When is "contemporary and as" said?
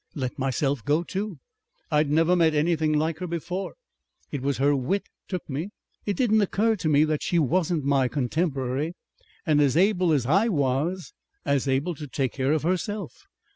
8.07-9.77